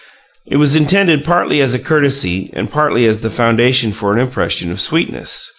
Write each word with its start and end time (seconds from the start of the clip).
It 0.47 0.57
was 0.57 0.75
intended 0.75 1.23
partly 1.23 1.61
as 1.61 1.75
a 1.75 1.77
courtesy 1.77 2.49
and 2.53 2.71
partly 2.71 3.05
as 3.05 3.19
the 3.21 3.29
foundation 3.29 3.91
for 3.91 4.11
an 4.11 4.17
impression 4.19 4.71
of 4.71 4.81
sweetness. 4.81 5.47